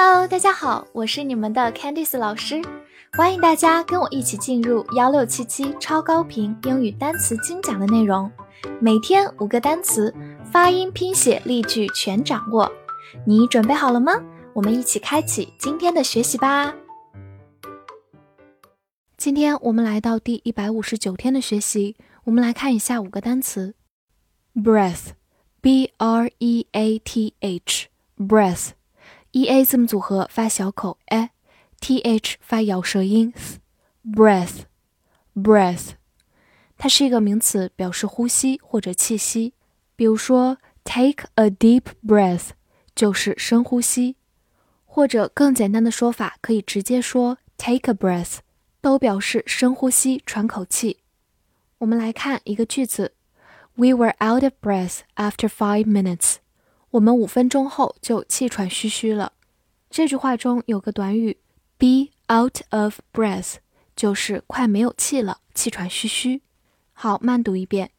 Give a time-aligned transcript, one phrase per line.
[0.00, 2.62] Hello，大家好，我是你们的 Candice 老师，
[3.14, 8.30] 欢迎大家跟我一起进入幺六七七超高频英语单词精讲的内容，
[8.80, 10.14] 每天五个单词，
[10.52, 12.70] 发音、拼写、例句全掌握，
[13.26, 14.12] 你准备好了吗？
[14.52, 16.72] 我们一起开启今天的学习吧。
[19.16, 23.74] 今天我们来到第一百五十九天的学习，我们来看一下五个单词
[24.54, 28.77] ：breath，b r e a t h，breath。
[29.32, 33.32] E a 字母组合发小口 a，t h 发咬舌音
[34.04, 35.90] breath，breath，
[36.76, 39.52] 它是一个名词，表示呼吸或者气息。
[39.94, 42.50] 比如说，take a deep breath
[42.94, 44.16] 就是深呼吸，
[44.86, 48.38] 或者更简单的说法，可以直接说 take a breath，
[48.80, 51.00] 都表示深呼吸、喘口气。
[51.78, 53.12] 我们来看一个句子
[53.74, 56.36] ：We were out of breath after five minutes.
[56.90, 59.32] 我们五分钟后就气喘吁吁了。
[59.90, 61.38] 这句话中有个短语
[61.76, 63.56] be out of breath，
[63.94, 66.42] 就是快没有气了，气喘吁吁。
[66.92, 67.90] 好，慢读一遍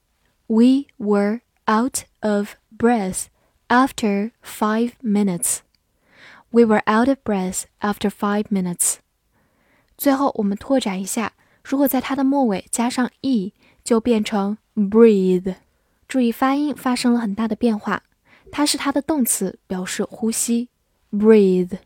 [0.48, 3.26] ：We were out of breath
[3.68, 5.60] after five minutes.
[6.52, 8.96] We were out of breath after five minutes.
[9.98, 11.34] 最后我们拓展一下，
[11.64, 15.56] 如果在它的末尾加上 e，就变成 breathe。
[16.08, 18.04] 注意发音发生了很大的变化。
[18.52, 20.70] 它是它的动词，表示呼吸
[21.12, 21.78] ，breathe。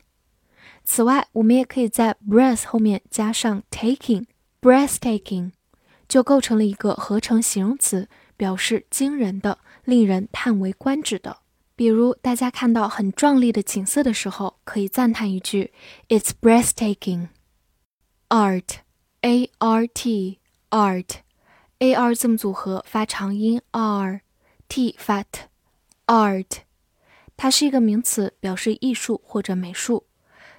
[0.82, 5.52] 此外，我们也可以在 breath 后面加上 taking，breathtaking，
[6.06, 11.38] 就构成了一个合成形容词，表示惊人的、令人叹为观止的。
[11.76, 15.72] 比如，大家看到很壮丽的景色的时候，可以赞叹一句
[16.08, 17.28] ：“It's breathtaking.”
[18.28, 21.14] Art，a r t，art，a
[21.94, 25.40] r 字母组合发长音 r，t 发 t。
[26.06, 26.58] Art，
[27.36, 30.06] 它是一个名词，表示艺术或者美术。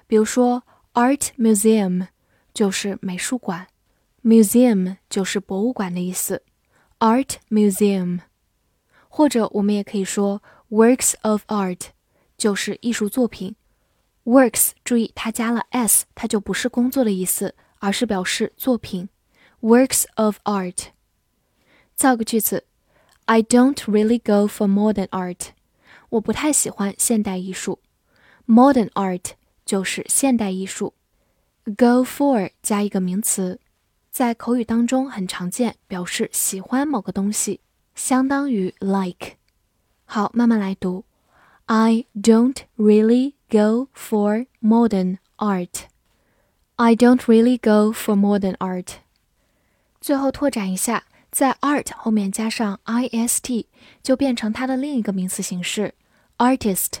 [0.06, 2.08] 比如说，Art Museum
[2.52, 3.66] 就是美术馆
[4.22, 6.42] ，Museum 就是博物馆的意思。
[6.98, 8.20] Art Museum，
[9.08, 11.88] 或者我们也可以说 Works of Art
[12.36, 13.54] 就是艺术作品。
[14.24, 19.08] Works，注意它加了 s，它就不是工作的意思，而是表示作品。
[19.60, 20.86] Works of Art，
[21.94, 22.64] 造个句子。
[23.26, 25.48] I don't really go for modern art。
[26.10, 27.80] 我不太喜欢现代艺术。
[28.46, 29.32] Modern art
[29.64, 30.94] 就是现代艺术。
[31.64, 33.58] Go for 加一个名词，
[34.12, 37.60] 在口语当中很常见，表示喜欢某个东西，
[37.96, 39.32] 相当于 like。
[40.04, 41.04] 好，慢慢来读。
[41.64, 45.86] I don't really go for modern art.
[46.76, 48.98] I don't really go for modern art.
[50.00, 51.02] 最后拓展一下。
[51.36, 53.68] 在 art 后面加上 i s t，
[54.02, 55.92] 就变成它的另一个名词形式
[56.38, 57.00] ，artist，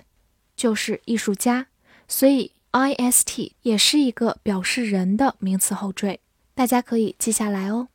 [0.54, 1.68] 就是艺术家。
[2.06, 6.20] 所以 i s t 也是一个表示人的名词后缀，
[6.54, 7.88] 大家可以记下来哦。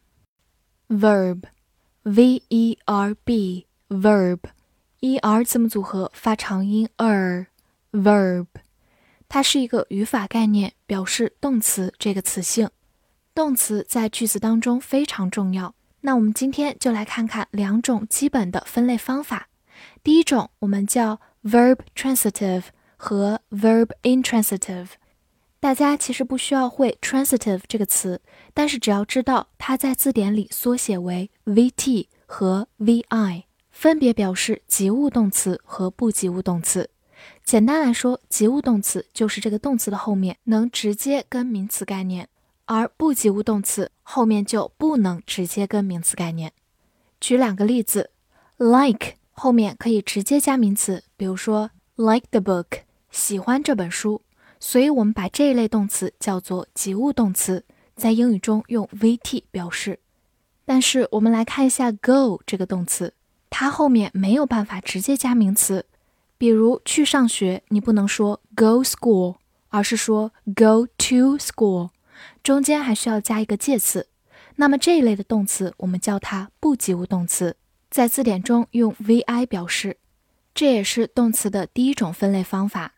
[0.89, 8.47] verb，v e r b，verb，e r 字母组合发长音 er，verb，
[9.29, 12.71] 它是一个语法概念，表示动词这个词性。
[13.35, 15.75] 动词在句子当中非常重要。
[16.01, 19.47] 那我们今天就来看看两种基本的分类方法。
[20.03, 22.63] 第一种我们叫 verb transitive
[22.97, 24.89] 和 verb intransitive。
[25.59, 28.19] 大家其实不需要会 transitive 这个词，
[28.53, 36.89] 但是只要知道它在字典里缩写为 vt 和 vi，分别表示及物动词和不及物动词。
[37.43, 42.27] 简单来说，及物动词就是这个动词的后面能直接跟名词概念。
[42.73, 46.53] 而不及物动词后面就不能直接跟名词概念。
[47.19, 48.11] 举两个例子
[48.55, 54.21] ，like 后面可以直接加名词，比如说 like the book，喜欢这本书。
[54.57, 57.65] 所以我们把这一类动词叫做及物动词，
[57.97, 59.99] 在英语中用 vt 表示。
[60.63, 63.13] 但是我们来看一下 go 这个动词，
[63.49, 65.85] 它后面没有办法直接加名词，
[66.37, 69.35] 比如去上学，你不能说 go school，
[69.67, 71.89] 而是说 go to school。
[72.43, 74.07] 中间还需要加一个介词，
[74.55, 77.55] 那么这一类的动词我们叫它不及物动词，
[77.89, 79.97] 在字典中用 vi 表示。
[80.53, 82.93] 这也是动词的第一种分类方法。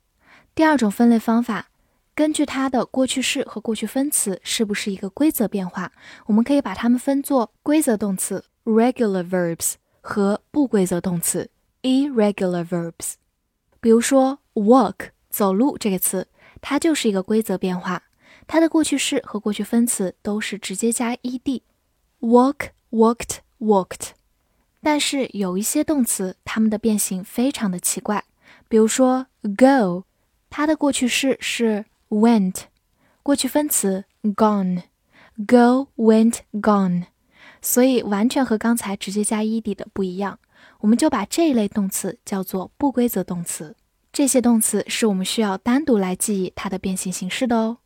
[0.56, 1.68] 第二种分类方法，
[2.16, 5.92] 根据它的过去式和过去分词是不是一个规则变化，
[6.26, 11.50] 我们可以把它们分作规则动词 regular verbs 和不规则动词
[11.84, 13.14] irregular verbs。
[13.80, 16.28] 比如说 walk 走路这个词，
[16.60, 18.02] 它就是一个规则变化。
[18.48, 24.10] 它的过去式和过去分词都是直接加 ed，walk walked walked。
[24.82, 28.24] 但是有一些动词，它们的变形非常的奇怪，
[28.68, 30.04] 比如说 go，
[30.50, 32.64] 它的过去式是 went，
[33.24, 37.06] 过去分词 gone，go went gone，
[37.62, 40.40] 所以完全和刚才直接加 ed 的不一样。
[40.80, 43.76] 我们就把这一类动词叫做不规则动词。
[44.12, 47.78] 这些动词是我们需要单独来记忆它的变形形式的哦。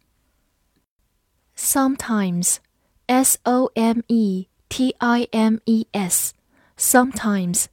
[1.56, 7.66] Sometimes，s o m e t i m e s，sometimes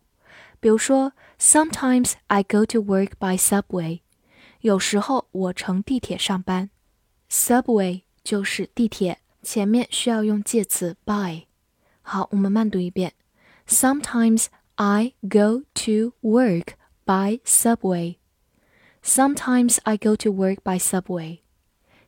[0.59, 4.01] 比如说，sometimes I go to work by subway，
[4.59, 6.69] 有时候我乘地铁上班。
[7.30, 11.45] subway 就是地铁，前面需要用介词 by。
[12.01, 13.13] 好，我们慢读一遍：
[13.68, 16.74] Sometimes I go to work
[17.06, 21.39] by subway。Sometimes I go to work by subway。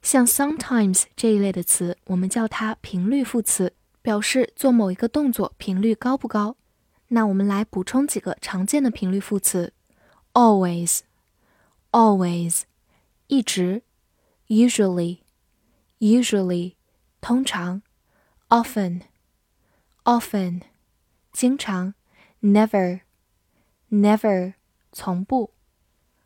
[0.01, 6.57] 像 sometimes 这一类的词，我们叫它频率副词，表示做某一个动作频率高不高。
[7.07, 9.74] 那我们来补充几个常见的频率副词：
[10.34, 12.63] always，always，
[13.28, 13.81] 一直
[14.48, 16.75] ；usually，usually，
[17.22, 17.81] 通常；
[18.50, 20.62] often，often，
[21.31, 21.94] 经常；
[22.42, 24.54] never，never，
[24.92, 25.51] 从不。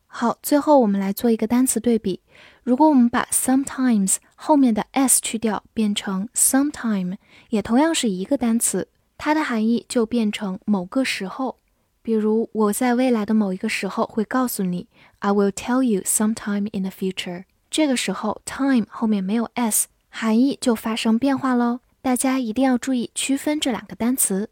[0.10, 2.22] 好，最后我们来做一个单词对比。
[2.64, 7.18] 如果我们把 sometimes 后面的 s 去掉，变成 sometime，
[7.50, 8.88] 也同样是一个单词，
[9.18, 11.60] 它的含义就变成某个时候。
[12.02, 14.88] 比如我在未来的某一个时候会告诉你，
[15.20, 17.44] I will tell you sometime in the future。
[17.73, 21.81] 这个时候 time 后面没有 s，含义就发生变化喽。
[22.03, 24.51] 大家一定要注意区分这两个单词。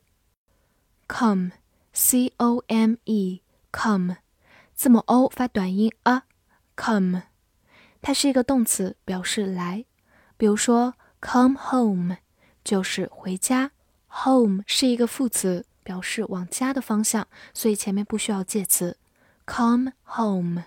[1.06, 4.16] come，c o m e，come。
[4.74, 7.24] 字母 o 发短音 a，come，
[8.00, 9.84] 它是一个动词，表示来。
[10.38, 12.16] 比如说 come home
[12.64, 13.72] 就是回家
[14.08, 18.96] ，home 是一个副词，表示往家的方向，所以前面不需要介词。
[19.46, 20.64] come home，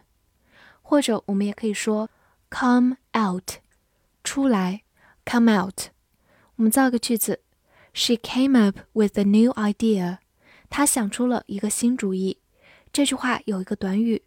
[0.84, 2.12] 或者我们也可以说
[2.53, 3.59] come out，
[4.25, 4.83] 出来，
[5.25, 5.89] come out。
[6.56, 7.41] 我们造个句子：
[7.93, 10.19] She came up with a new idea。
[10.71, 12.39] 她想出了一个新主意。
[12.93, 14.23] 这句话有一个短语，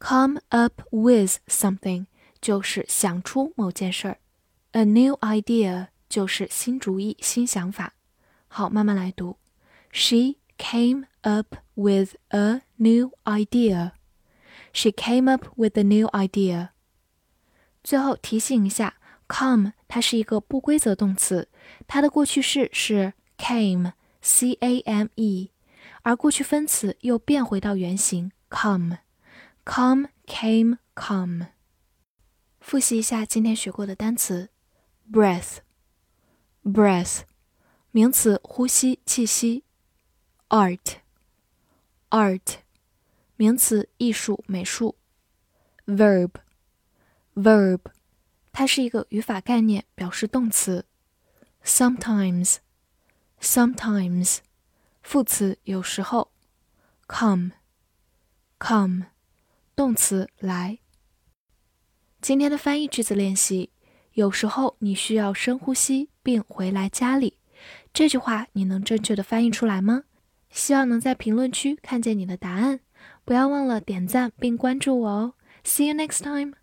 [0.00, 2.06] come up with something，
[2.40, 4.16] 就是想出某件事儿；
[4.72, 7.94] a new idea 就是新主意、新想法。
[8.46, 9.38] 好，慢慢来读。
[9.90, 13.92] She came up with a new idea.
[14.72, 16.70] She came up with a new idea.
[17.83, 18.97] 最后提醒一下
[19.27, 21.47] ，come 它是一个不规则动词，
[21.87, 25.51] 它的过去式是 came，c a m e。
[26.01, 31.47] 而过去分词又变回到原形，come，come came come。
[32.59, 34.49] 复习一下今天学过的单词
[35.11, 37.21] ：breath，breath，
[37.91, 39.63] 名词，呼吸、气息。
[40.49, 42.41] ；art，art，
[43.35, 44.95] 名词，艺术、美术。
[45.85, 46.29] ；verb。
[47.41, 47.79] Verb，
[48.51, 50.85] 它是一个语法概念，表示动词
[51.63, 54.39] ；sometimes，sometimes。
[55.01, 56.33] 副词有时候
[57.07, 59.05] ，come，come，
[59.73, 60.79] 动词来。
[62.21, 63.69] 今天的翻译句子练习，
[64.13, 67.37] 有时候你需要深呼吸并回来家里。
[67.93, 70.03] 这句话你能正确的翻译出来吗？
[70.49, 72.81] 希望能在评论区看见你的答案。
[73.23, 75.35] 不要忘了点赞并关注我哦。
[75.63, 76.58] See you next time.